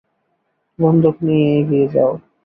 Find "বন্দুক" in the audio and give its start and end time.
0.79-1.15